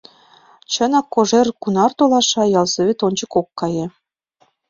[0.71, 3.85] Чынак, Кожер кунар толаша, ялсовет ончыко ок кае.